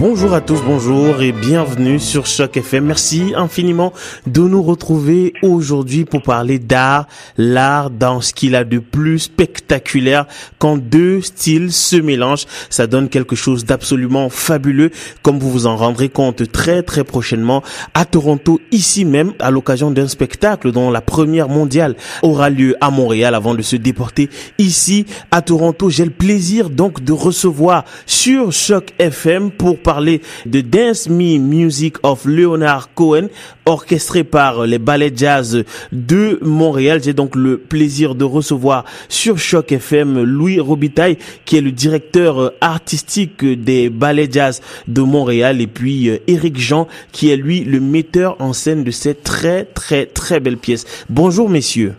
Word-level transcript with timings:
Bonjour 0.00 0.32
à 0.32 0.40
tous, 0.40 0.62
bonjour 0.62 1.20
et 1.20 1.30
bienvenue 1.30 1.98
sur 1.98 2.24
Choc 2.24 2.56
FM. 2.56 2.86
Merci 2.86 3.34
infiniment 3.36 3.92
de 4.26 4.40
nous 4.40 4.62
retrouver 4.62 5.34
aujourd'hui 5.42 6.06
pour 6.06 6.22
parler 6.22 6.58
d'art, 6.58 7.06
l'art 7.36 7.90
dans 7.90 8.22
ce 8.22 8.32
qu'il 8.32 8.56
a 8.56 8.64
de 8.64 8.78
plus 8.78 9.18
spectaculaire 9.18 10.24
quand 10.58 10.78
deux 10.78 11.20
styles 11.20 11.70
se 11.70 11.96
mélangent. 11.96 12.46
Ça 12.70 12.86
donne 12.86 13.10
quelque 13.10 13.36
chose 13.36 13.66
d'absolument 13.66 14.30
fabuleux 14.30 14.90
comme 15.20 15.38
vous 15.38 15.50
vous 15.50 15.66
en 15.66 15.76
rendrez 15.76 16.08
compte 16.08 16.50
très 16.50 16.82
très 16.82 17.04
prochainement 17.04 17.62
à 17.92 18.06
Toronto, 18.06 18.58
ici 18.72 19.04
même 19.04 19.34
à 19.38 19.50
l'occasion 19.50 19.90
d'un 19.90 20.08
spectacle 20.08 20.72
dont 20.72 20.90
la 20.90 21.02
première 21.02 21.50
mondiale 21.50 21.94
aura 22.22 22.48
lieu 22.48 22.74
à 22.80 22.90
Montréal 22.90 23.34
avant 23.34 23.54
de 23.54 23.60
se 23.60 23.76
déporter 23.76 24.30
ici 24.56 25.04
à 25.30 25.42
Toronto. 25.42 25.90
J'ai 25.90 26.06
le 26.06 26.10
plaisir 26.10 26.70
donc 26.70 27.04
de 27.04 27.12
recevoir 27.12 27.84
sur 28.06 28.50
Choc 28.50 28.94
FM 28.98 29.50
pour 29.50 29.76
parler 29.78 29.89
de 29.98 30.60
Dance 30.60 31.08
Me 31.08 31.38
Music 31.38 31.96
of 32.04 32.24
Leonard 32.24 32.94
Cohen, 32.94 33.26
orchestré 33.66 34.22
par 34.22 34.66
les 34.66 34.78
ballets 34.78 35.12
jazz 35.14 35.64
de 35.90 36.38
Montréal. 36.42 37.00
J'ai 37.02 37.12
donc 37.12 37.34
le 37.34 37.58
plaisir 37.58 38.14
de 38.14 38.24
recevoir 38.24 38.84
sur 39.08 39.38
Choc 39.38 39.72
FM 39.72 40.22
Louis 40.22 40.60
Robitaille, 40.60 41.18
qui 41.44 41.56
est 41.56 41.60
le 41.60 41.72
directeur 41.72 42.52
artistique 42.60 43.44
des 43.44 43.90
ballets 43.90 44.28
jazz 44.30 44.60
de 44.86 45.02
Montréal, 45.02 45.60
et 45.60 45.66
puis 45.66 46.10
Eric 46.28 46.58
Jean, 46.58 46.86
qui 47.10 47.30
est 47.30 47.36
lui 47.36 47.64
le 47.64 47.80
metteur 47.80 48.36
en 48.38 48.52
scène 48.52 48.84
de 48.84 48.90
cette 48.92 49.24
très 49.24 49.64
très 49.64 50.06
très 50.06 50.38
belle 50.38 50.58
pièce. 50.58 50.86
Bonjour 51.08 51.48
messieurs. 51.48 51.94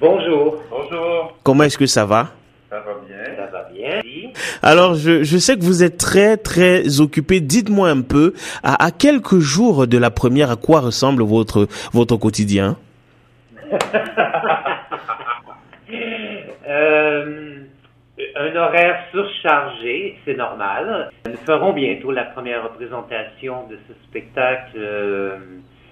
Bonjour. 0.00 0.56
Bonjour. 0.70 1.36
Comment 1.42 1.64
est-ce 1.64 1.78
que 1.78 1.86
ça 1.86 2.04
va? 2.04 2.30
Ça 2.70 2.76
va 2.76 2.92
bien. 3.06 3.16
Ça 3.36 3.46
va 3.50 3.68
bien. 3.72 4.00
Alors, 4.62 4.94
je, 4.94 5.22
je 5.22 5.38
sais 5.38 5.56
que 5.56 5.62
vous 5.62 5.82
êtes 5.82 5.98
très, 5.98 6.36
très 6.36 7.00
occupé. 7.00 7.40
Dites-moi 7.40 7.88
un 7.88 8.02
peu, 8.02 8.34
à, 8.62 8.90
quelques 8.90 9.38
jours 9.38 9.86
de 9.86 9.98
la 9.98 10.10
première, 10.10 10.50
à 10.50 10.56
quoi 10.56 10.80
ressemble 10.80 11.22
votre, 11.22 11.68
votre 11.92 12.16
quotidien 12.16 12.76
euh, 16.68 17.56
Un 18.36 18.56
horaire 18.56 19.04
surchargé, 19.10 20.18
c'est 20.24 20.36
normal. 20.36 21.10
Nous 21.26 21.36
ferons 21.44 21.72
bientôt 21.72 22.12
la 22.12 22.24
première 22.24 22.64
représentation 22.64 23.66
de 23.68 23.78
ce 23.88 23.94
spectacle 24.08 24.76
euh, 24.76 25.38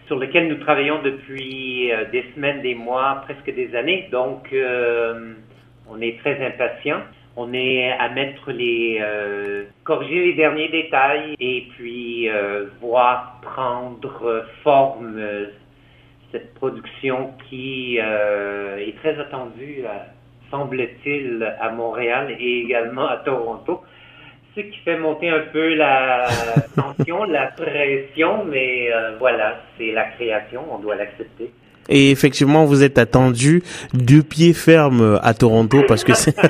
sur 0.06 0.18
lequel 0.18 0.48
nous 0.48 0.56
travaillons 0.56 1.02
depuis 1.02 1.92
euh, 1.92 2.04
des 2.10 2.24
semaines, 2.34 2.62
des 2.62 2.74
mois, 2.74 3.22
presque 3.24 3.54
des 3.54 3.74
années. 3.74 4.08
Donc, 4.12 4.54
on 5.90 6.00
est 6.00 6.18
très 6.20 6.44
impatients. 6.46 7.02
On 7.36 7.52
est 7.52 7.90
à 7.90 8.08
mettre 8.10 8.52
les, 8.52 8.98
euh, 9.00 9.64
corriger 9.82 10.26
les 10.26 10.34
derniers 10.34 10.68
détails 10.68 11.34
et 11.40 11.66
puis 11.74 12.28
euh, 12.28 12.66
voir 12.80 13.40
prendre 13.42 14.46
forme 14.62 15.16
euh, 15.18 15.46
cette 16.30 16.54
production 16.54 17.32
qui 17.48 17.98
euh, 18.00 18.76
est 18.76 18.96
très 18.98 19.18
attendue, 19.18 19.82
euh, 19.84 19.98
semble-t-il, 20.48 21.42
à 21.60 21.70
Montréal 21.70 22.36
et 22.38 22.60
également 22.60 23.08
à 23.08 23.16
Toronto. 23.16 23.82
Ce 24.54 24.60
qui 24.60 24.78
fait 24.78 24.98
monter 24.98 25.28
un 25.28 25.42
peu 25.52 25.74
la 25.74 26.28
tension, 26.76 27.24
la 27.24 27.48
pression, 27.48 28.44
mais 28.44 28.88
voilà, 29.18 29.60
c'est 29.76 29.90
la 29.90 30.04
création, 30.04 30.62
on 30.70 30.78
doit 30.78 30.94
l'accepter. 30.94 31.50
Et 31.88 32.10
effectivement, 32.10 32.64
vous 32.64 32.82
êtes 32.82 32.98
attendu 32.98 33.62
deux 33.92 34.22
pieds 34.22 34.52
fermes 34.52 35.18
à 35.22 35.34
Toronto 35.34 35.82
parce 35.86 36.04
que 36.04 36.14
c'est. 36.14 36.34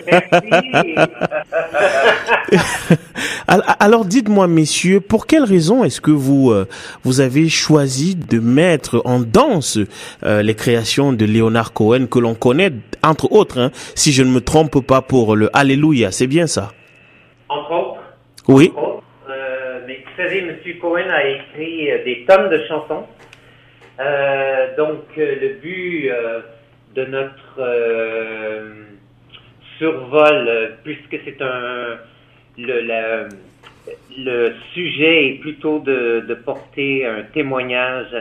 Alors, 3.78 4.04
dites-moi, 4.04 4.46
messieurs, 4.48 5.00
pour 5.00 5.26
quelle 5.26 5.44
raison 5.44 5.84
est-ce 5.84 6.00
que 6.00 6.10
vous 6.10 6.50
euh, 6.50 6.66
vous 7.02 7.20
avez 7.20 7.48
choisi 7.48 8.14
de 8.16 8.38
mettre 8.38 9.02
en 9.04 9.20
danse 9.20 9.78
euh, 10.24 10.42
les 10.42 10.54
créations 10.54 11.12
de 11.12 11.24
Leonard 11.24 11.72
Cohen 11.72 12.06
que 12.06 12.18
l'on 12.18 12.34
connaît 12.34 12.72
entre 13.02 13.30
autres, 13.32 13.58
hein, 13.58 13.70
si 13.94 14.12
je 14.12 14.22
ne 14.22 14.30
me 14.30 14.40
trompe 14.40 14.80
pas 14.86 15.02
pour 15.02 15.36
le 15.36 15.50
Alléluia, 15.56 16.10
c'est 16.10 16.26
bien 16.26 16.46
ça? 16.46 16.72
Entre 17.48 17.70
autres. 17.70 18.00
Oui. 18.48 18.72
Entre 18.74 18.82
autres, 18.82 19.02
euh, 19.28 19.80
mais 19.86 20.02
vous 20.04 20.22
savez, 20.22 20.38
M. 20.38 20.56
Cohen 20.80 21.10
a 21.10 21.24
écrit 21.24 21.86
des 22.04 22.24
tonnes 22.26 22.50
de 22.50 22.60
chansons. 22.66 23.04
Euh, 24.00 24.76
donc, 24.76 25.04
euh, 25.18 25.36
le 25.40 25.48
but 25.60 26.10
euh, 26.10 26.40
de 26.94 27.04
notre 27.04 27.62
survol, 29.78 30.76
puisque 30.82 31.18
c'est 31.24 31.40
un 31.42 31.98
le, 32.56 34.52
sujet 34.72 35.28
est 35.28 35.38
plutôt 35.40 35.78
de, 35.80 36.34
porter 36.44 37.06
un 37.06 37.22
témoignage 37.32 38.12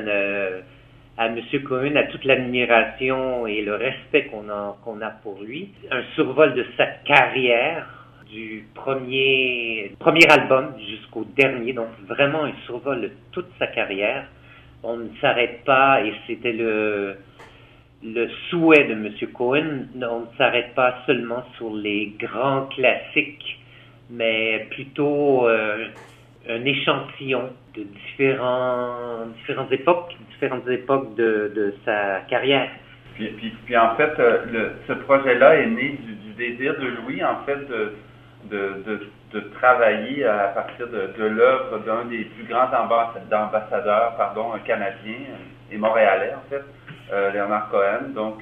à, 1.17 1.29
ne- 1.29 1.37
M. 1.37 1.63
Cohen, 1.63 1.95
à 1.95 2.03
toute 2.03 2.25
l'admiration 2.25 3.47
et 3.47 3.61
le 3.61 3.75
respect 3.75 4.25
qu'on 4.25 4.49
a, 4.49 4.77
qu'on 4.83 5.01
a 5.01 5.09
pour 5.09 5.41
lui. 5.41 5.71
Un 5.91 6.03
survol 6.15 6.53
de 6.55 6.65
sa 6.77 6.85
carrière, 6.85 7.87
du 8.29 8.65
premier, 8.73 9.91
premier 9.99 10.27
album 10.29 10.73
jusqu'au 10.89 11.25
dernier, 11.35 11.73
donc 11.73 11.89
vraiment 12.07 12.45
un 12.45 12.53
survol 12.65 13.01
de 13.01 13.11
toute 13.31 13.49
sa 13.59 13.67
carrière. 13.67 14.25
On 14.83 14.97
ne 14.97 15.09
s'arrête 15.21 15.63
pas, 15.63 16.03
et 16.03 16.13
c'était 16.27 16.51
le, 16.51 17.15
souhait 18.49 18.83
de 18.83 18.93
M. 18.93 19.09
Cohen, 19.33 19.87
on 19.95 20.19
ne 20.21 20.37
s'arrête 20.37 20.75
pas 20.75 20.95
seulement 21.05 21.43
sur 21.55 21.73
les 21.73 22.13
grands 22.19 22.65
classiques, 22.67 23.59
mais 24.09 24.67
plutôt 24.71 25.47
euh, 25.47 25.87
un 26.49 26.65
échantillon 26.65 27.49
de 27.75 27.83
différents, 27.83 29.25
différentes 29.37 29.71
époques, 29.71 30.15
différentes 30.31 30.67
époques 30.67 31.15
de, 31.15 31.73
sa 31.85 32.19
carrière. 32.29 32.69
Puis, 33.15 33.29
puis, 33.65 33.77
en 33.77 33.95
fait, 33.95 34.19
euh, 34.19 34.71
ce 34.87 34.93
projet-là 34.93 35.55
est 35.55 35.67
né 35.67 35.97
du, 36.01 36.33
désir 36.33 36.73
de 36.79 36.87
Louis, 36.87 37.23
en 37.23 37.45
fait, 37.45 37.59
de, 38.49 39.39
travailler 39.55 40.25
à 40.25 40.49
partir 40.49 40.87
de, 40.87 41.23
l'œuvre 41.25 41.79
d'un 41.79 42.05
des 42.05 42.25
plus 42.25 42.45
grands 42.45 42.67
ambas- 42.67 43.13
ambassadeurs 43.31 44.15
canadiens 44.65 45.25
et 45.71 45.77
montréalais, 45.77 46.33
en 46.35 46.49
fait, 46.49 46.63
euh, 47.11 47.31
Léonard 47.31 47.69
Cohen. 47.69 48.09
Donc, 48.13 48.41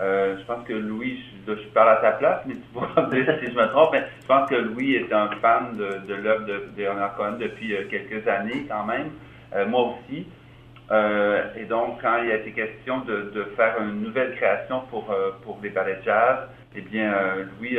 euh, 0.00 0.36
je 0.38 0.44
pense 0.44 0.64
que 0.64 0.72
Louis, 0.72 1.24
je, 1.46 1.52
parle 1.74 1.90
à 1.90 1.96
ta 1.96 2.12
place, 2.12 2.42
mais 2.46 2.54
tu 2.54 2.60
pourras 2.72 3.08
si 3.10 3.50
je 3.50 3.56
me 3.56 3.66
trompe, 3.68 3.90
mais 3.92 4.04
je 4.22 4.26
pense 4.26 4.48
que 4.48 4.54
Louis 4.54 4.94
est 4.94 5.12
un 5.12 5.28
fan 5.42 5.76
de, 5.76 6.14
l'œuvre 6.14 6.46
de, 6.46 6.68
Léonard 6.76 7.16
Cohen 7.16 7.32
depuis 7.38 7.74
euh, 7.74 7.84
quelques 7.90 8.26
années 8.28 8.66
quand 8.68 8.84
même, 8.84 9.10
Euh, 9.54 9.66
moi 9.66 9.94
aussi. 9.94 10.26
Et 11.60 11.64
donc, 11.64 12.00
quand 12.00 12.22
il 12.24 12.30
a 12.30 12.36
été 12.36 12.52
question 12.52 13.00
de, 13.00 13.44
faire 13.56 13.76
une 13.82 14.02
nouvelle 14.02 14.34
création 14.36 14.80
pour, 14.90 15.14
pour 15.42 15.58
les 15.62 15.68
ballets 15.68 16.00
jazz, 16.02 16.48
eh 16.74 16.80
bien, 16.80 17.12
Louis 17.58 17.78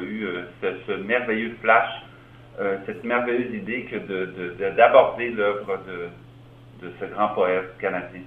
eu 0.00 0.24
euh, 0.26 0.42
ce, 0.60 0.92
merveilleux 0.92 1.56
flash, 1.60 1.88
euh, 2.60 2.78
cette 2.86 3.04
merveilleuse 3.04 3.54
idée 3.54 3.84
que 3.84 3.96
de, 3.96 4.26
de- 4.26 4.54
de- 4.58 4.70
d'aborder 4.76 5.30
l'œuvre 5.30 5.78
de, 5.86 6.86
de 6.86 6.92
ce 7.00 7.04
grand 7.06 7.28
poète 7.28 7.76
canadien. 7.78 8.22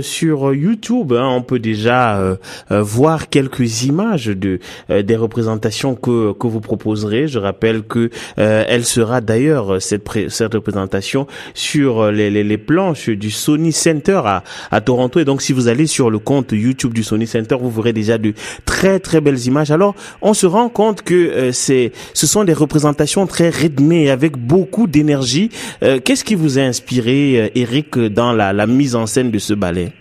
Sur 0.00 0.54
YouTube, 0.54 1.12
hein, 1.12 1.28
on 1.30 1.42
peut 1.42 1.58
déjà 1.58 2.18
euh, 2.18 2.36
euh, 2.70 2.82
voir 2.82 3.28
quelques 3.30 3.82
images 3.84 4.26
de 4.26 4.60
euh, 4.90 5.02
des 5.02 5.16
représentations 5.16 5.94
que 5.96 6.32
que 6.32 6.46
vous 6.46 6.60
proposerez. 6.60 7.26
Je 7.26 7.38
rappelle 7.38 7.82
que 7.82 8.10
euh, 8.38 8.64
elle 8.68 8.84
sera 8.84 9.20
d'ailleurs 9.20 9.82
cette 9.82 10.04
pré- 10.04 10.28
cette 10.28 10.54
représentation 10.54 11.26
sur 11.54 12.00
euh, 12.00 12.12
les, 12.12 12.30
les 12.30 12.44
les 12.44 12.58
planches 12.58 13.08
du 13.08 13.30
Sony 13.30 13.72
Center 13.72 14.20
à 14.24 14.44
à 14.70 14.80
Toronto. 14.80 15.18
Et 15.18 15.24
donc, 15.24 15.42
si 15.42 15.52
vous 15.52 15.66
allez 15.68 15.86
sur 15.86 16.10
le 16.10 16.18
compte 16.20 16.52
YouTube 16.52 16.94
du 16.94 17.02
Sony 17.02 17.26
Center, 17.26 17.56
vous 17.60 17.70
verrez 17.70 17.92
déjà 17.92 18.18
de 18.18 18.34
très 18.66 19.00
très 19.00 19.20
belles 19.20 19.44
images. 19.46 19.70
Alors, 19.72 19.94
on 20.22 20.34
se 20.34 20.46
rend 20.46 20.68
compte 20.68 21.02
que 21.02 21.14
euh, 21.14 21.52
c'est 21.52 21.92
ce 22.14 22.26
sont 22.26 22.44
des 22.44 22.52
représentations 22.52 23.26
très 23.26 23.48
rythmées 23.48 24.10
avec 24.10 24.36
beaucoup 24.36 24.86
d'énergie. 24.86 25.50
Euh, 25.82 25.98
Qu'est-ce 26.04 26.24
qui 26.24 26.36
vous 26.36 26.58
a 26.58 26.62
inspiré, 26.62 27.40
euh, 27.40 27.48
Eric, 27.56 27.98
dans 27.98 28.32
la 28.32 28.52
la 28.52 28.66
mise 28.66 28.94
en 28.94 29.06
scène 29.06 29.30
de 29.32 29.38
ballet? 29.54 29.92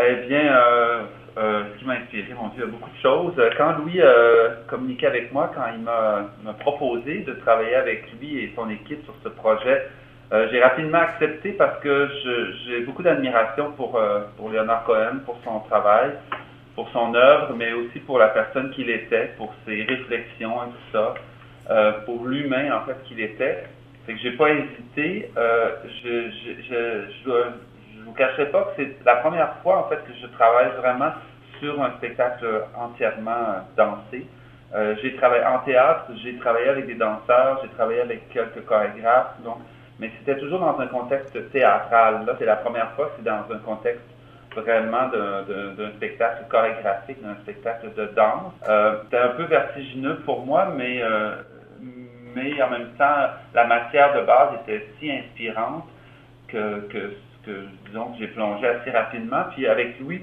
Eh 0.00 0.26
bien, 0.28 0.54
euh, 0.54 1.02
euh, 1.38 1.62
qui 1.78 1.84
m'a 1.84 1.94
inspiré, 1.94 2.34
mon 2.34 2.48
Dieu, 2.48 2.66
beaucoup 2.66 2.90
de 2.90 3.00
choses. 3.00 3.34
Quand 3.56 3.78
Louis 3.78 4.00
euh, 4.00 4.50
communiquait 4.66 5.06
avec 5.06 5.32
moi, 5.32 5.50
quand 5.54 5.64
il 5.74 5.82
m'a 5.82 6.52
proposé 6.60 7.20
de 7.20 7.32
travailler 7.34 7.74
avec 7.74 8.04
lui 8.12 8.38
et 8.38 8.52
son 8.54 8.68
équipe 8.68 9.04
sur 9.04 9.14
ce 9.22 9.28
projet, 9.28 9.88
euh, 10.32 10.46
j'ai 10.50 10.60
rapidement 10.60 10.98
accepté 10.98 11.52
parce 11.52 11.80
que 11.80 12.08
j'ai 12.66 12.80
beaucoup 12.80 13.02
d'admiration 13.02 13.72
pour, 13.72 13.96
euh, 13.96 14.20
pour 14.36 14.50
Leonard 14.50 14.84
Cohen, 14.84 15.20
pour 15.24 15.38
son 15.44 15.60
travail, 15.60 16.10
pour 16.74 16.88
son 16.90 17.14
œuvre, 17.14 17.54
mais 17.56 17.72
aussi 17.72 18.00
pour 18.00 18.18
la 18.18 18.28
personne 18.28 18.70
qu'il 18.72 18.90
était, 18.90 19.32
pour 19.38 19.54
ses 19.66 19.84
réflexions 19.84 20.54
et 20.64 20.70
tout 20.70 20.92
ça, 20.92 21.14
euh, 21.70 21.92
pour 22.04 22.26
l'humain 22.26 22.76
en 22.76 22.84
fait 22.84 23.02
qu'il 23.04 23.20
était. 23.20 23.64
Fait 24.06 24.14
que 24.14 24.20
j'ai 24.20 24.32
pas 24.32 24.50
hésité. 24.50 25.30
Je, 26.02 26.30
je 26.68 27.30
vous 28.08 28.14
cacherai 28.14 28.46
pas 28.46 28.62
que 28.64 28.70
c'est 28.76 29.04
la 29.04 29.16
première 29.16 29.54
fois 29.62 29.78
en 29.78 29.88
fait 29.88 30.04
que 30.04 30.12
je 30.20 30.26
travaille 30.28 30.70
vraiment 30.78 31.12
sur 31.60 31.80
un 31.82 31.90
spectacle 31.98 32.46
entièrement 32.76 33.66
dansé. 33.76 34.26
j'ai 35.02 35.16
travaillé 35.16 35.44
en 35.44 35.58
théâtre, 35.60 36.04
j'ai 36.22 36.36
travaillé 36.38 36.68
avec 36.68 36.86
des 36.86 36.94
danseurs, 36.94 37.60
j'ai 37.62 37.68
travaillé 37.70 38.00
avec 38.00 38.28
quelques 38.30 38.64
chorégraphes, 38.64 39.40
donc, 39.42 39.58
mais 39.98 40.10
c'était 40.18 40.38
toujours 40.38 40.60
dans 40.60 40.78
un 40.78 40.86
contexte 40.86 41.50
théâtral. 41.50 42.24
Là, 42.26 42.34
c'est 42.38 42.44
la 42.44 42.56
première 42.56 42.92
fois 42.92 43.06
que 43.06 43.12
c'est 43.16 43.24
dans 43.24 43.44
un 43.52 43.58
contexte 43.64 44.04
vraiment 44.56 45.08
d'un 45.08 45.90
spectacle 45.96 46.44
chorégraphique, 46.48 47.22
d'un 47.22 47.36
spectacle 47.42 47.92
de 47.94 48.06
danse. 48.16 48.52
Euh, 48.68 49.00
C'était 49.04 49.18
un 49.18 49.28
peu 49.28 49.44
vertigineux 49.44 50.16
pour 50.24 50.44
moi, 50.44 50.72
mais, 50.76 51.00
euh, 51.02 51.36
mais 52.34 52.60
en 52.62 52.70
même 52.70 52.88
temps, 52.98 53.28
la 53.54 53.64
matière 53.64 54.14
de 54.14 54.22
base 54.22 54.50
était 54.62 54.86
si 54.98 55.10
inspirante 55.10 55.84
que, 56.48 56.88
que 57.44 57.66
disons 57.86 58.12
que 58.12 58.18
j'ai 58.18 58.28
plongé 58.28 58.66
assez 58.66 58.90
rapidement. 58.90 59.44
Puis 59.54 59.66
avec 59.66 59.98
Louis, 60.00 60.22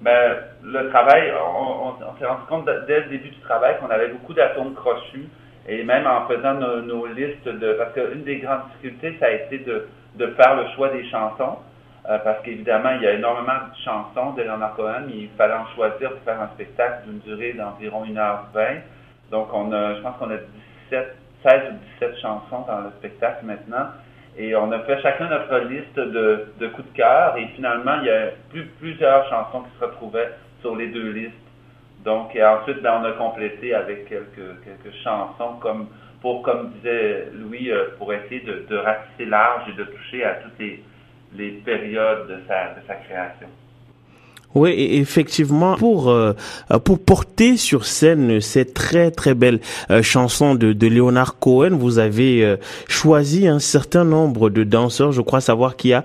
ben, 0.00 0.36
le 0.62 0.88
travail, 0.90 1.32
on, 1.32 1.94
s'est 2.18 2.26
rendu 2.26 2.42
compte 2.48 2.68
dès 2.86 3.00
le 3.00 3.06
début 3.06 3.30
du 3.30 3.40
travail 3.40 3.76
qu'on 3.78 3.90
avait 3.90 4.08
beaucoup 4.08 4.34
d'atomes 4.34 4.74
crochus 4.74 5.28
et 5.68 5.82
même 5.84 6.06
en 6.06 6.26
faisant 6.26 6.54
nos, 6.54 6.82
nos 6.82 7.06
listes 7.06 7.48
de... 7.48 7.72
Parce 7.74 7.92
qu'une 7.94 8.22
des 8.22 8.38
grandes 8.38 8.62
difficultés, 8.76 9.16
ça 9.18 9.26
a 9.26 9.30
été 9.30 9.58
de, 9.58 9.88
de 10.16 10.26
faire 10.28 10.56
le 10.56 10.68
choix 10.74 10.90
des 10.90 11.08
chansons. 11.08 11.58
Euh, 12.08 12.18
parce 12.18 12.40
qu'évidemment, 12.42 12.90
il 12.90 13.02
y 13.02 13.06
a 13.06 13.14
énormément 13.14 13.54
de 13.68 13.82
chansons 13.84 14.32
de 14.34 14.42
Leonard 14.42 14.76
Cohen. 14.76 15.06
Il 15.08 15.28
fallait 15.36 15.54
en 15.54 15.66
choisir 15.74 16.12
pour 16.12 16.22
faire 16.22 16.40
un 16.40 16.48
spectacle 16.54 17.04
d'une 17.06 17.18
durée 17.20 17.52
d'environ 17.52 18.04
1h20. 18.04 18.80
Donc, 19.32 19.48
on 19.52 19.72
a, 19.72 19.96
je 19.96 20.02
pense 20.02 20.16
qu'on 20.18 20.30
a 20.30 20.36
17, 20.90 21.16
16 21.44 21.62
ou 21.72 21.74
17 22.00 22.18
chansons 22.20 22.64
dans 22.68 22.82
le 22.82 22.90
spectacle 22.98 23.44
maintenant. 23.44 23.88
Et 24.38 24.54
on 24.54 24.70
a 24.72 24.80
fait 24.80 25.00
chacun 25.00 25.28
notre 25.28 25.58
liste 25.68 25.96
de, 25.96 26.46
de 26.58 26.66
coups 26.68 26.88
de 26.92 26.96
cœur. 26.96 27.36
Et 27.38 27.46
finalement, 27.54 27.96
il 28.00 28.06
y 28.06 28.10
a 28.10 28.30
plus, 28.50 28.66
plusieurs 28.78 29.28
chansons 29.30 29.62
qui 29.62 29.78
se 29.78 29.84
retrouvaient 29.84 30.30
sur 30.60 30.76
les 30.76 30.88
deux 30.88 31.10
listes. 31.10 31.32
Donc, 32.04 32.36
et 32.36 32.44
ensuite, 32.44 32.82
ben, 32.82 33.00
on 33.02 33.04
a 33.04 33.12
complété 33.12 33.74
avec 33.74 34.08
quelques, 34.08 34.62
quelques 34.64 34.94
chansons 35.02 35.56
comme 35.60 35.88
pour, 36.20 36.42
comme 36.42 36.70
disait 36.72 37.28
Louis, 37.32 37.70
euh, 37.70 37.88
pour 37.98 38.12
essayer 38.12 38.40
de, 38.40 38.64
de 38.68 38.76
ratisser 38.76 39.26
large 39.26 39.68
et 39.68 39.72
de 39.72 39.84
toucher 39.84 40.24
à 40.24 40.34
toutes 40.34 40.58
les, 40.58 40.82
les 41.34 41.50
périodes 41.64 42.28
de 42.28 42.38
sa, 42.46 42.74
de 42.74 42.86
sa 42.86 42.94
création. 42.96 43.48
Oui, 44.54 44.70
effectivement, 44.70 45.76
pour 45.76 46.08
euh, 46.08 46.32
pour 46.82 46.98
porter 46.98 47.58
sur 47.58 47.84
scène 47.84 48.40
cette 48.40 48.72
très 48.72 49.10
très 49.10 49.34
belle 49.34 49.60
euh, 49.90 50.02
chanson 50.02 50.54
de, 50.54 50.72
de 50.72 50.86
Leonard 50.86 51.38
Cohen, 51.38 51.76
vous 51.76 51.98
avez 51.98 52.42
euh, 52.42 52.56
choisi 52.88 53.48
un 53.48 53.58
certain 53.58 54.04
nombre 54.04 54.48
de 54.48 54.64
danseurs. 54.64 55.12
Je 55.12 55.20
crois 55.20 55.42
savoir 55.42 55.76
qu'il 55.76 55.90
y 55.90 55.94
a 55.94 56.04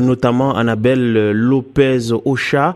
notamment 0.00 0.56
Annabelle 0.56 1.32
Lopez 1.32 2.12
Ocha, 2.24 2.74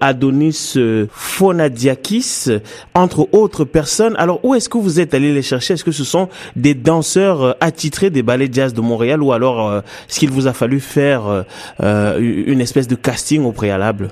Adonis 0.00 0.74
Fonadiakis, 1.10 2.46
entre 2.94 3.28
autres 3.32 3.64
personnes. 3.64 4.14
Alors, 4.16 4.42
où 4.42 4.54
est-ce 4.54 4.68
que 4.68 4.78
vous 4.78 5.00
êtes 5.00 5.12
allé 5.12 5.34
les 5.34 5.42
chercher? 5.42 5.74
Est-ce 5.74 5.84
que 5.84 5.92
ce 5.92 6.04
sont 6.04 6.28
des 6.56 6.74
danseurs 6.74 7.56
attitrés 7.60 8.10
des 8.10 8.22
ballets 8.22 8.48
jazz 8.50 8.72
de 8.72 8.80
Montréal 8.80 9.22
ou 9.22 9.32
alors 9.32 9.82
est-ce 10.08 10.18
qu'il 10.18 10.30
vous 10.30 10.46
a 10.46 10.52
fallu 10.52 10.80
faire 10.80 11.44
une 11.80 12.60
espèce 12.60 12.88
de 12.88 12.94
casting 12.94 13.44
au 13.44 13.52
préalable? 13.52 14.10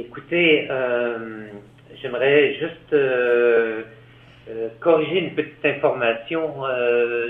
Écoutez, 0.00 0.66
euh, 0.70 1.48
j'aimerais 2.00 2.54
juste 2.54 2.92
euh, 2.94 3.82
euh, 4.48 4.68
corriger 4.80 5.18
une 5.18 5.34
petite 5.34 5.64
information. 5.64 6.62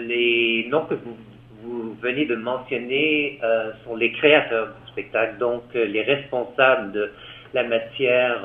les 0.07 0.69
noms 0.71 0.85
que 0.85 0.95
vous, 0.95 1.17
vous, 1.63 1.97
venez 2.01 2.27
de 2.27 2.37
mentionner 2.37 3.41
sont 3.85 3.97
les 3.97 4.13
créateurs 4.13 4.69
du 4.69 4.93
spectacle, 4.93 5.39
donc 5.39 5.63
les 5.75 6.03
responsables 6.03 6.93
de 6.93 7.11
la 7.55 7.65
matière 7.65 8.39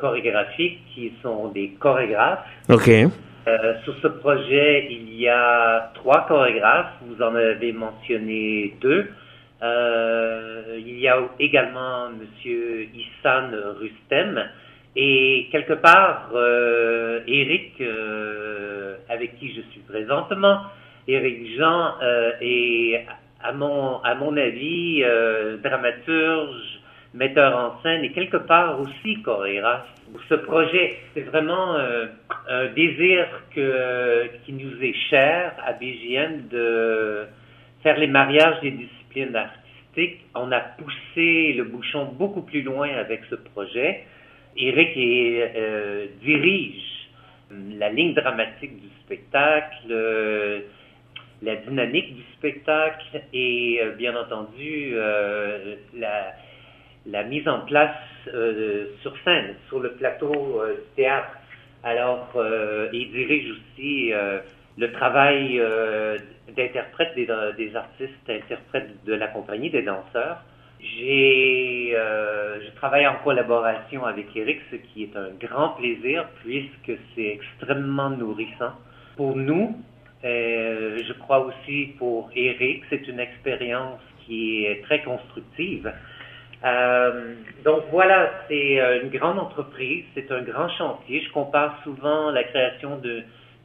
chorégraphique, 0.00 0.78
qui 0.94 1.12
sont 1.20 1.48
des 1.48 1.70
chorégraphes. 1.80 2.46
OK. 2.68 2.88
sur 3.84 3.94
ce 4.00 4.06
projet, 4.06 4.86
il 4.90 5.12
y 5.14 5.28
a 5.28 5.90
trois 5.94 6.26
chorégraphes. 6.28 6.94
Vous 7.02 7.20
en 7.20 7.34
avez 7.34 7.72
mentionné 7.72 8.74
deux. 8.80 9.08
Euh, 9.62 10.76
il 10.76 10.98
y 10.98 11.06
a 11.06 11.18
également 11.38 12.10
Monsieur 12.10 12.88
Issan 12.94 13.50
Rustem 13.78 14.42
et 14.96 15.48
quelque 15.52 15.74
part 15.74 16.30
euh, 16.34 17.20
Eric, 17.28 17.80
euh, 17.80 18.96
avec 19.08 19.38
qui 19.38 19.54
je 19.54 19.60
suis 19.70 19.80
présentement, 19.80 20.62
Eric 21.06 21.56
Jean 21.56 21.94
est 22.40 23.06
à 23.42 23.52
mon 23.52 23.98
à 24.02 24.14
mon 24.14 24.36
avis 24.36 25.04
dramaturge, 25.62 26.80
metteur 27.14 27.56
en 27.56 27.82
scène 27.82 28.04
et 28.04 28.12
quelque 28.12 28.36
part 28.36 28.80
aussi 28.80 29.20
chorégraphe. 29.22 29.88
Ce 30.28 30.34
projet, 30.34 30.98
c'est 31.14 31.22
vraiment 31.22 31.76
un 32.48 32.66
désir 32.76 33.26
qui 33.52 34.52
nous 34.52 34.82
est 34.82 34.94
cher 35.10 35.54
à 35.64 35.72
BGN 35.72 36.48
de 36.50 37.26
faire 37.82 37.98
les 37.98 38.06
mariages 38.06 38.60
des 38.60 38.70
disciplines 39.12 39.36
artistiques. 39.36 40.20
On 40.34 40.50
a 40.52 40.60
poussé 40.60 41.52
le 41.54 41.64
bouchon 41.64 42.06
beaucoup 42.12 42.42
plus 42.42 42.62
loin 42.62 42.88
avec 42.88 43.22
ce 43.30 43.34
projet. 43.34 44.04
Eric 44.56 44.96
euh, 44.96 46.06
dirige 46.22 47.08
la 47.78 47.90
ligne 47.90 48.14
dramatique 48.14 48.80
du 48.80 48.88
spectacle, 49.04 49.86
euh, 49.90 50.60
la 51.42 51.56
dynamique 51.56 52.14
du 52.14 52.22
spectacle 52.34 53.22
et 53.32 53.80
euh, 53.82 53.92
bien 53.92 54.14
entendu 54.16 54.94
la, 55.94 57.24
mise 57.24 57.48
en 57.48 57.60
place 57.60 57.96
sur 59.02 59.14
scène, 59.24 59.56
sur 59.68 59.80
le 59.80 59.92
plateau 59.92 60.32
du 60.32 61.02
théâtre. 61.02 61.36
Alors, 61.82 62.32
il 62.92 63.10
dirige 63.10 63.50
aussi 63.50 64.12
le 64.78 64.92
travail 64.92 65.58
euh, 65.60 66.18
d'interprète 66.56 67.14
des, 67.14 67.26
des, 67.56 67.76
artistes, 67.76 68.28
interprètes 68.28 69.04
de 69.04 69.14
la 69.14 69.28
compagnie 69.28 69.70
des 69.70 69.82
danseurs. 69.82 70.42
J'ai, 70.80 71.92
euh, 71.94 72.60
je 72.60 72.70
travaille 72.74 73.06
en 73.06 73.16
collaboration 73.22 74.04
avec 74.04 74.34
Eric, 74.34 74.60
ce 74.70 74.76
qui 74.76 75.04
est 75.04 75.16
un 75.16 75.28
grand 75.40 75.70
plaisir 75.70 76.26
puisque 76.42 76.98
c'est 77.14 77.38
extrêmement 77.38 78.10
nourrissant 78.10 78.72
pour 79.16 79.36
nous. 79.36 79.76
Euh, 80.24 80.98
je 81.06 81.12
crois 81.14 81.40
aussi 81.40 81.94
pour 81.98 82.30
Eric, 82.34 82.82
c'est 82.90 83.06
une 83.06 83.20
expérience 83.20 84.00
qui 84.26 84.64
est 84.64 84.82
très 84.82 85.02
constructive. 85.02 85.92
Euh, 86.64 87.34
donc 87.64 87.84
voilà, 87.90 88.30
c'est 88.48 88.78
une 89.02 89.10
grande 89.10 89.38
entreprise, 89.38 90.04
c'est 90.14 90.30
un 90.32 90.42
grand 90.42 90.68
chantier. 90.70 91.22
Je 91.26 91.32
compare 91.32 91.80
souvent 91.84 92.30
la 92.30 92.44
création 92.44 92.98
de 92.98 93.22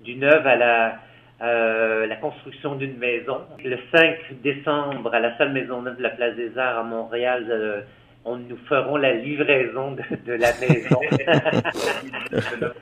d'une 0.07 0.23
œuvre 0.23 0.47
à 0.47 0.55
la, 0.55 0.95
euh, 1.41 2.07
la 2.07 2.15
construction 2.15 2.75
d'une 2.75 2.97
maison. 2.97 3.41
Le 3.63 3.77
5 3.91 4.41
décembre, 4.41 5.13
à 5.13 5.19
la 5.19 5.37
salle 5.37 5.51
Maisonneuve 5.51 5.97
de 5.97 6.03
la 6.03 6.11
Place 6.11 6.35
des 6.35 6.57
Arts 6.57 6.79
à 6.79 6.83
Montréal, 6.83 7.45
euh, 7.49 7.81
on 8.23 8.37
nous 8.37 8.57
ferons 8.69 8.95
la 8.95 9.13
livraison 9.13 9.91
de, 9.91 10.03
de 10.25 10.33
la 10.33 10.53
maison. 10.59 10.99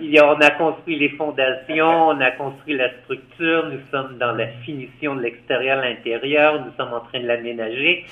Il 0.00 0.10
y 0.10 0.18
a, 0.18 0.26
on 0.28 0.40
a 0.40 0.50
construit 0.50 0.98
les 0.98 1.10
fondations, 1.10 2.08
on 2.08 2.20
a 2.20 2.32
construit 2.32 2.76
la 2.76 2.90
structure, 3.02 3.68
nous 3.68 3.80
sommes 3.90 4.18
dans 4.18 4.32
la 4.32 4.48
finition 4.64 5.14
de 5.14 5.22
l'extérieur 5.22 5.80
l'intérieur, 5.80 6.64
nous 6.64 6.72
sommes 6.76 6.92
en 6.92 7.00
train 7.00 7.20
de 7.20 7.26
l'aménager. 7.26 8.04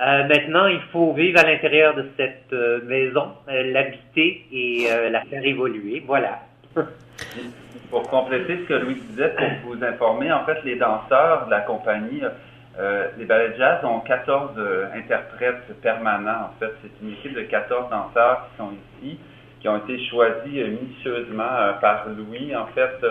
Euh, 0.00 0.24
maintenant, 0.28 0.66
il 0.66 0.80
faut 0.92 1.12
vivre 1.12 1.38
à 1.40 1.44
l'intérieur 1.44 1.94
de 1.94 2.06
cette 2.16 2.52
maison, 2.84 3.28
l'habiter 3.46 4.44
et 4.52 4.88
la 5.10 5.22
faire 5.22 5.44
évoluer. 5.44 6.02
Voilà. 6.06 6.47
Pour 7.90 8.02
compléter 8.08 8.58
ce 8.58 8.68
que 8.68 8.74
Louis 8.74 8.96
disait, 9.08 9.34
pour 9.62 9.74
vous 9.74 9.84
informer, 9.84 10.30
en 10.30 10.44
fait, 10.44 10.62
les 10.64 10.76
danseurs 10.76 11.46
de 11.46 11.50
la 11.50 11.60
compagnie, 11.60 12.22
euh, 12.78 13.08
les 13.18 13.24
ballets 13.24 13.56
jazz 13.56 13.84
ont 13.84 14.00
14 14.00 14.52
euh, 14.56 14.86
interprètes 14.94 15.64
permanents. 15.82 16.50
En 16.50 16.60
fait, 16.60 16.72
c'est 16.82 16.92
une 17.02 17.12
équipe 17.14 17.34
de 17.34 17.42
14 17.42 17.90
danseurs 17.90 18.48
qui 18.48 18.56
sont 18.58 18.70
ici, 18.72 19.18
qui 19.60 19.68
ont 19.68 19.78
été 19.78 19.98
choisis 20.06 20.52
euh, 20.54 20.68
minutieusement 20.68 21.74
par 21.80 22.06
Louis. 22.08 22.54
En 22.54 22.66
fait, 22.66 23.04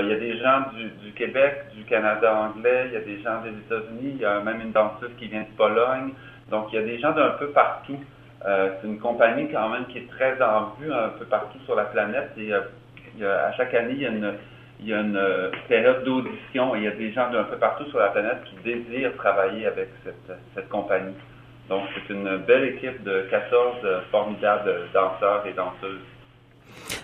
il 0.00 0.08
y 0.08 0.12
a 0.12 0.18
des 0.18 0.38
gens 0.38 0.62
du, 1.04 1.12
Québec, 1.12 1.66
du 1.76 1.84
Canada 1.84 2.34
anglais, 2.34 2.86
il 2.86 2.92
y 2.94 2.96
a 2.96 3.00
des 3.00 3.20
gens 3.22 3.42
des 3.42 3.50
États-Unis, 3.50 4.12
il 4.14 4.20
y 4.20 4.24
a 4.24 4.40
même 4.40 4.60
une 4.60 4.72
danseuse 4.72 5.10
qui 5.18 5.28
vient 5.28 5.42
de 5.42 5.56
Pologne. 5.56 6.12
Donc, 6.50 6.68
il 6.72 6.76
y 6.76 6.78
a 6.78 6.86
des 6.86 6.98
gens 6.98 7.12
d'un 7.12 7.30
peu 7.30 7.48
partout. 7.48 7.98
C'est 8.44 8.86
une 8.86 8.98
compagnie 8.98 9.48
quand 9.50 9.68
même 9.68 9.86
qui 9.86 9.98
est 9.98 10.08
très 10.10 10.40
en 10.42 10.74
vue 10.80 10.92
un 10.92 11.08
peu 11.18 11.24
partout 11.24 11.58
sur 11.66 11.74
la 11.74 11.84
planète 11.84 12.30
et 12.36 12.52
à 13.24 13.52
chaque 13.52 13.74
année, 13.74 13.94
il 13.94 14.02
y 14.86 14.94
a 14.94 15.00
une, 15.00 15.16
euh, 15.16 15.50
période 15.68 16.04
d'audition 16.04 16.74
et 16.74 16.78
il 16.78 16.84
y 16.84 16.88
a 16.88 16.92
des 16.92 17.12
gens 17.12 17.30
d'un 17.30 17.44
peu 17.44 17.56
partout 17.56 17.84
sur 17.86 17.98
la 17.98 18.08
planète 18.08 18.38
qui 18.44 18.56
désirent 18.62 19.16
travailler 19.16 19.66
avec 19.66 19.88
cette, 20.04 20.38
cette 20.54 20.68
compagnie. 20.68 21.14
Donc, 21.68 21.82
c'est 21.94 22.12
une 22.12 22.38
belle 22.38 22.64
équipe 22.64 23.02
de 23.02 23.26
14 23.30 23.76
euh, 23.84 24.00
formidables 24.10 24.72
danseurs 24.94 25.44
et 25.46 25.52
danseuses. 25.52 26.00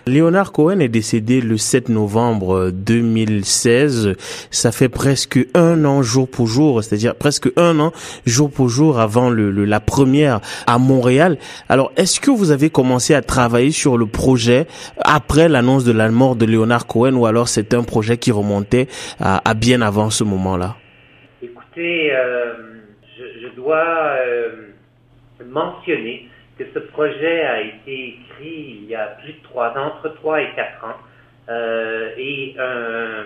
Léonard 0.07 0.51
Cohen 0.51 0.81
est 0.81 0.87
décédé 0.87 1.41
le 1.41 1.57
7 1.57 1.89
novembre 1.89 2.69
2016. 2.69 4.15
Ça 4.51 4.71
fait 4.71 4.87
presque 4.87 5.39
un 5.55 5.83
an 5.83 6.03
jour 6.03 6.29
pour 6.29 6.45
jour, 6.45 6.83
c'est-à-dire 6.83 7.15
presque 7.15 7.49
un 7.57 7.79
an 7.79 7.91
jour 8.23 8.51
pour 8.51 8.69
jour 8.69 8.99
avant 8.99 9.31
le, 9.31 9.49
la 9.65 9.79
première 9.79 10.41
à 10.67 10.77
Montréal. 10.77 11.39
Alors, 11.69 11.91
est-ce 11.97 12.19
que 12.19 12.29
vous 12.29 12.51
avez 12.51 12.69
commencé 12.69 13.15
à 13.15 13.23
travailler 13.23 13.71
sur 13.71 13.97
le 13.97 14.05
projet 14.05 14.67
après 14.99 15.49
l'annonce 15.49 15.83
de 15.83 15.91
la 15.91 16.09
mort 16.09 16.35
de 16.35 16.45
Léonard 16.45 16.85
Cohen 16.85 17.15
ou 17.15 17.25
alors 17.25 17.47
c'est 17.47 17.73
un 17.73 17.81
projet 17.81 18.17
qui 18.17 18.31
remontait 18.31 18.87
à, 19.19 19.55
bien 19.55 19.81
avant 19.81 20.11
ce 20.11 20.23
moment-là? 20.23 20.75
Écoutez, 21.41 22.11
euh, 22.13 22.53
je, 23.17 23.47
je, 23.47 23.55
dois 23.55 23.83
euh, 24.27 24.51
mentionner 25.49 26.29
que 26.57 26.63
ce 26.73 26.79
projet 26.79 27.41
a 27.41 27.61
été 27.61 28.07
écrit 28.09 28.79
il 28.81 28.85
y 28.85 28.95
a 28.95 29.07
plus 29.21 29.33
de 29.33 29.43
trois 29.43 29.69
ans, 29.77 29.93
entre 29.97 30.09
trois 30.15 30.41
et 30.41 30.49
quatre 30.55 30.83
ans, 30.85 30.97
euh, 31.49 32.11
et 32.17 32.55
un, 32.57 33.23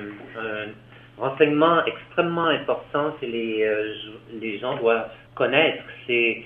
renseignement 1.18 1.84
extrêmement 1.86 2.48
important 2.48 3.14
que 3.20 3.26
les, 3.26 3.64
euh, 3.64 4.60
gens 4.60 4.78
doivent 4.78 5.10
connaître, 5.36 5.84
c'est 6.08 6.44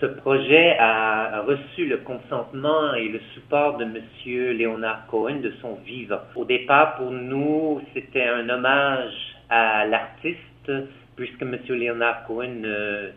ce 0.00 0.06
projet 0.06 0.76
a, 0.78 1.42
reçu 1.42 1.86
le 1.86 1.98
consentement 1.98 2.94
et 2.94 3.08
le 3.08 3.20
support 3.34 3.76
de 3.76 3.84
Monsieur 3.84 4.52
Léonard 4.52 5.06
Cohen 5.08 5.40
de 5.42 5.52
son 5.60 5.74
vivant. 5.84 6.20
Au 6.34 6.44
départ, 6.44 6.96
pour 6.96 7.10
nous, 7.10 7.82
c'était 7.92 8.24
un 8.24 8.48
hommage 8.48 9.12
à 9.50 9.86
l'artiste, 9.86 10.72
puisque 11.16 11.42
Monsieur 11.42 11.74
Léonard 11.74 12.24
Cohen 12.26 12.62
euh, 12.64 13.10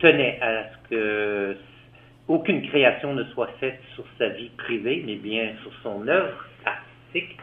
tenait 0.00 0.38
à 0.42 0.64
ce 0.64 0.88
que 0.90 1.56
aucune 2.28 2.62
création 2.68 3.14
ne 3.14 3.24
soit 3.24 3.50
faite 3.58 3.80
sur 3.94 4.04
sa 4.18 4.28
vie 4.28 4.50
privée, 4.56 5.02
mais 5.06 5.16
bien 5.16 5.52
sur 5.62 5.72
son 5.82 6.06
œuvre 6.06 6.46
artistique. 6.64 7.36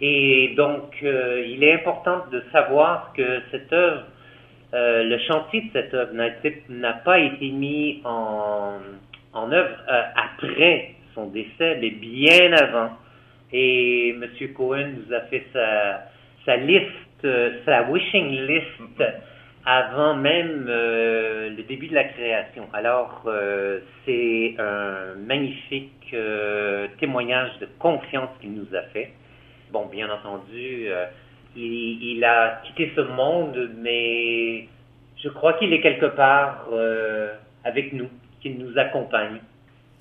Et 0.00 0.54
donc, 0.56 0.94
euh, 1.02 1.44
il 1.46 1.64
est 1.64 1.74
important 1.74 2.24
de 2.30 2.42
savoir 2.52 3.12
que 3.16 3.40
cette 3.50 3.72
œuvre, 3.72 4.04
euh, 4.74 5.02
le 5.04 5.18
chantier 5.20 5.62
de 5.62 5.70
cette 5.72 5.94
œuvre 5.94 6.12
n'a 6.68 6.92
pas 6.92 7.18
été 7.18 7.50
mis 7.50 8.00
en, 8.04 8.78
en 9.32 9.52
œuvre 9.52 9.76
euh, 9.90 10.02
après 10.14 10.94
son 11.14 11.26
décès, 11.28 11.78
mais 11.80 11.90
bien 11.90 12.52
avant. 12.52 12.90
Et 13.52 14.10
M. 14.10 14.24
Cohen 14.54 14.92
nous 14.98 15.14
a 15.14 15.20
fait 15.22 15.46
sa, 15.52 16.04
sa 16.44 16.56
liste, 16.56 17.26
sa 17.64 17.82
wishing 17.90 18.46
list 18.46 19.02
avant 19.64 20.14
même 20.14 20.66
euh, 20.68 21.50
le 21.50 21.62
début 21.64 21.88
de 21.88 21.94
la 21.94 22.04
création. 22.04 22.68
Alors, 22.72 23.22
euh, 23.26 23.80
c'est 24.04 24.54
un 24.58 25.14
magnifique 25.26 26.10
euh, 26.14 26.88
témoignage 26.98 27.58
de 27.60 27.68
confiance 27.78 28.30
qu'il 28.40 28.54
nous 28.54 28.74
a 28.74 28.82
fait. 28.92 29.12
Bon, 29.70 29.86
bien 29.86 30.08
entendu, 30.10 30.88
il, 31.54 32.16
il, 32.16 32.24
a 32.24 32.62
quitté 32.64 32.90
ce 32.96 33.02
monde, 33.02 33.70
mais 33.76 34.66
je 35.22 35.28
crois 35.28 35.54
qu'il 35.54 35.72
est 35.74 35.82
quelque 35.82 36.06
part 36.06 36.66
avec 37.64 37.92
nous, 37.92 38.08
qu'il 38.40 38.58
nous 38.58 38.78
accompagne. 38.78 39.40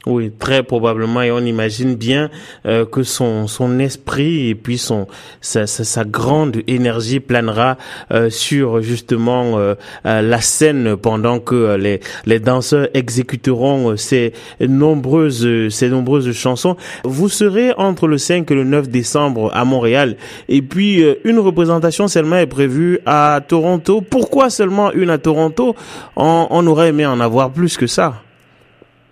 Oui, 0.06 0.32
très 0.32 0.64
probablement, 0.64 1.22
et 1.22 1.32
on 1.32 1.40
imagine 1.40 1.96
bien 1.96 2.30
euh, 2.66 2.86
que 2.86 3.04
son 3.04 3.48
son 3.48 3.78
esprit 3.80 4.48
et 4.48 4.56
puis 4.56 4.78
son 4.78 5.06
sa, 5.42 5.68
sa, 5.68 6.06
grande 6.06 6.58
énergie 6.68 7.20
planera 7.20 7.78
euh, 8.12 8.30
sur 8.30 8.82
justement 8.82 9.58
euh, 9.58 9.76
la 10.06 10.40
scène 10.40 10.96
pendant 10.96 11.40
que 11.40 11.76
les 11.76 12.00
les 12.26 12.40
danseurs 12.40 12.88
exécuteront 12.94 13.98
ces 13.98 14.32
nombreuses 14.62 15.68
ces 15.70 15.90
nombreuses 15.90 16.32
chansons. 16.32 16.78
Vous 17.04 17.28
serez 17.28 17.74
entre 17.74 18.08
le 18.08 18.18
5 18.18 18.50
et 18.50 18.56
le 18.56 18.64
9 18.64 18.88
décembre 18.88 19.52
à 19.54 19.66
Montréal, 19.66 20.16
et 20.48 20.62
puis 20.62 21.04
une 21.26 21.40
représentation 21.40 22.08
seulement 22.08 22.38
est 22.38 22.48
prévue 22.48 23.00
à 23.06 23.42
Toronto. 23.46 24.02
Pourquoi 24.02 24.52
seulement 24.52 24.94
une 24.94 25.10
à 25.10 25.18
Toronto? 25.18 25.76
On, 26.16 26.48
on 26.50 26.68
aurait 26.68 26.90
aimé 26.90 27.06
en 27.06 27.20
avoir 27.20 27.52
plus 27.52 27.76
que 27.76 27.88
ça. 27.88 28.22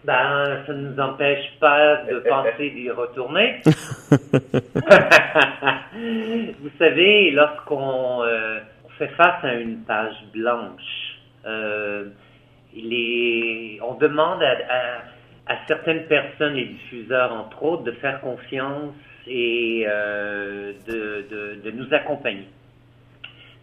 Ben, 0.05 0.63
ça 0.67 0.73
ne 0.73 0.89
nous 0.89 0.99
empêche 0.99 1.51
pas 1.59 2.03
de 2.03 2.19
penser 2.29 2.69
d'y 2.69 2.91
retourner. 2.91 3.61
Vous 6.59 6.69
savez, 6.77 7.31
lorsqu'on 7.31 8.21
euh, 8.23 8.59
fait 8.99 9.07
face 9.09 9.43
à 9.43 9.55
une 9.55 9.79
page 9.79 10.13
blanche, 10.31 11.17
euh, 11.45 12.05
il 12.75 13.79
on 13.81 13.95
demande 13.95 14.43
à, 14.43 15.01
certaines 15.67 16.05
personnes 16.05 16.55
et 16.57 16.65
diffuseurs, 16.65 17.33
entre 17.33 17.63
autres, 17.63 17.83
de 17.83 17.91
faire 17.93 18.21
confiance 18.21 18.93
et 19.27 19.85
euh, 19.87 20.73
de, 20.87 21.25
de, 21.29 21.61
de 21.63 21.71
nous 21.71 21.91
accompagner. 21.93 22.47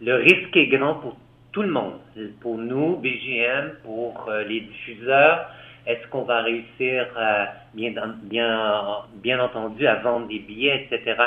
Le 0.01 0.15
risque 0.15 0.57
est 0.57 0.67
grand 0.67 0.95
pour 0.95 1.15
tout 1.53 1.61
le 1.61 1.69
monde, 1.69 1.99
pour 2.41 2.57
nous, 2.57 2.97
BGM, 2.97 3.75
pour 3.83 4.29
les 4.47 4.61
diffuseurs, 4.61 5.47
est-ce 5.85 6.07
qu'on 6.07 6.23
va 6.23 6.41
réussir, 6.41 7.07
euh, 7.17 7.45
bien, 7.73 7.93
bien, 8.23 9.03
bien 9.15 9.39
entendu, 9.39 9.85
à 9.85 9.95
vendre 9.95 10.27
des 10.27 10.39
billets, 10.39 10.87
etc. 10.89 11.21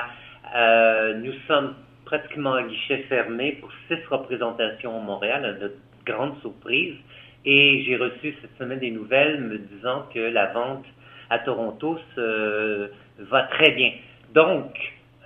Euh, 0.54 1.14
nous 1.14 1.34
sommes 1.46 1.74
pratiquement 2.04 2.54
à 2.54 2.62
guichet 2.62 2.98
fermé 3.08 3.52
pour 3.60 3.70
six 3.88 3.98
représentations 4.08 4.96
à 4.96 5.00
Montréal, 5.00 5.58
notre 5.60 5.74
grande 6.04 6.40
surprise. 6.40 6.94
Et 7.44 7.84
j'ai 7.84 7.96
reçu 7.96 8.34
cette 8.40 8.56
semaine 8.58 8.78
des 8.78 8.90
nouvelles 8.90 9.40
me 9.40 9.58
disant 9.58 10.06
que 10.12 10.18
la 10.18 10.46
vente 10.46 10.84
à 11.30 11.38
Toronto 11.40 11.98
se, 12.14 12.90
va 13.18 13.42
très 13.44 13.72
bien. 13.72 13.92
Donc, 14.32 14.72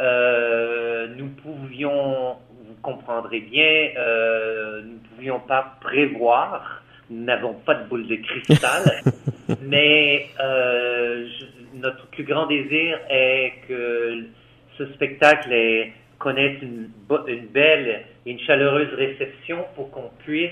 euh, 0.01 1.09
nous 1.17 1.29
pouvions, 1.29 2.37
vous 2.67 2.75
comprendrez 2.83 3.41
bien, 3.41 3.91
euh, 3.97 4.83
nous 4.83 4.95
ne 4.95 5.09
pouvions 5.15 5.41
pas 5.41 5.77
prévoir 5.81 6.83
nous 7.11 7.25
n'avons 7.25 7.55
pas 7.55 7.75
de 7.75 7.89
boule 7.89 8.07
de 8.07 8.17
cristal, 8.17 9.03
mais 9.63 10.29
euh, 10.41 11.27
notre 11.75 12.07
plus 12.09 12.25
grand 12.25 12.47
désir 12.47 12.99
est 13.11 13.55
que 13.69 14.25
ce 14.79 14.87
spectacle 14.93 15.53
connaisse 16.19 16.63
une, 16.63 16.91
une, 17.27 17.47
belle 17.47 18.05
et 18.25 18.31
une 18.31 18.41
chaleureuse 18.41 18.95
réception 18.95 19.65
pour 19.75 19.91
qu'on 19.91 20.11
puisse 20.25 20.51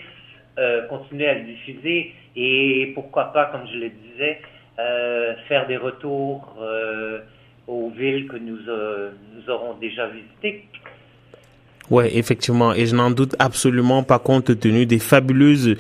euh, 0.58 0.86
continuer 0.88 1.28
à 1.28 1.34
le 1.34 1.44
diffuser 1.44 2.12
et 2.34 2.92
pourquoi 2.94 3.32
pas, 3.32 3.46
comme 3.46 3.66
je 3.72 3.78
le 3.78 3.90
disais, 3.90 4.40
euh, 4.78 5.34
faire 5.46 5.66
des 5.66 5.76
retours 5.76 6.56
aux 7.66 7.90
villes 7.90 8.26
que 8.26 8.36
nous, 8.36 8.58
nous 8.58 9.50
aurons 9.50 9.74
déjà 9.74 10.08
visitées. 10.08 10.64
Ouais, 11.90 12.10
effectivement, 12.18 12.74
et 12.74 12.84
je 12.84 12.94
n'en 12.94 13.10
doute 13.10 13.34
absolument 13.38 14.02
pas 14.02 14.18
compte 14.18 14.60
tenu 14.60 14.84
des 14.84 14.98
fabuleuses 14.98 15.76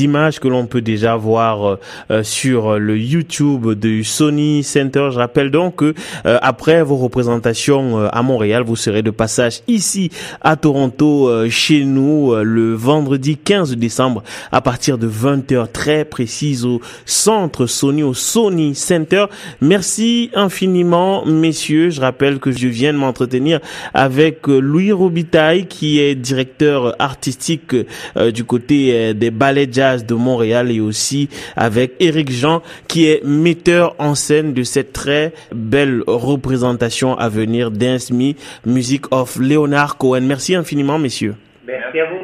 images 0.00 0.40
que 0.40 0.48
l'on 0.48 0.66
peut 0.66 0.80
déjà 0.80 1.14
voir 1.14 1.64
euh, 1.64 1.76
euh, 2.10 2.22
sur 2.24 2.80
le 2.80 2.98
YouTube 2.98 3.70
du 3.74 4.02
Sony 4.02 4.64
Center. 4.64 5.10
Je 5.12 5.18
rappelle 5.18 5.52
donc 5.52 5.76
que 5.76 5.94
euh, 6.26 6.38
après 6.42 6.82
vos 6.82 6.96
représentations 6.96 8.08
à 8.10 8.22
Montréal, 8.22 8.64
vous 8.64 8.74
serez 8.74 9.02
de 9.02 9.10
passage 9.10 9.60
ici 9.68 10.10
à 10.40 10.56
Toronto 10.56 11.30
chez 11.48 11.84
nous 11.84 12.34
le 12.34 12.74
vendredi 12.74 13.36
15 13.36 13.76
décembre 13.76 14.24
à 14.50 14.60
partir 14.60 14.98
de 14.98 15.08
20h 15.08 15.70
très 15.70 16.04
précise 16.04 16.64
au 16.64 16.80
centre 17.06 17.66
Sony 17.66 18.02
au 18.02 18.14
Sony 18.14 18.74
Center. 18.74 19.26
Merci 19.60 20.30
infiniment 20.34 21.24
messieurs. 21.24 21.90
Je 21.90 22.00
rappelle 22.00 22.40
que 22.40 22.50
je 22.50 22.66
viens 22.66 22.92
de 22.92 22.98
m'entretenir 22.98 23.60
avec 23.94 24.46
Louis 24.46 24.92
Robitaille 24.92 25.51
qui 25.60 26.00
est 26.00 26.14
directeur 26.14 26.94
artistique 26.98 27.74
euh, 28.16 28.30
du 28.30 28.44
côté 28.44 28.90
euh, 28.92 29.12
des 29.12 29.30
ballets 29.30 29.68
jazz 29.70 30.04
de 30.04 30.14
Montréal 30.14 30.70
et 30.70 30.80
aussi 30.80 31.28
avec 31.56 31.92
Eric 32.00 32.30
Jean 32.30 32.62
qui 32.88 33.06
est 33.06 33.24
metteur 33.24 33.94
en 33.98 34.14
scène 34.14 34.54
de 34.54 34.62
cette 34.62 34.92
très 34.92 35.32
belle 35.54 36.02
représentation 36.06 37.16
à 37.16 37.28
venir 37.28 37.70
Dance 37.70 38.10
Me 38.10 38.32
Music 38.66 39.12
of 39.12 39.36
Leonard 39.36 39.96
Cohen. 39.98 40.22
Merci 40.22 40.54
infiniment 40.54 40.98
messieurs. 40.98 41.34
Merci 41.66 42.00
à 42.00 42.06
vous. 42.06 42.21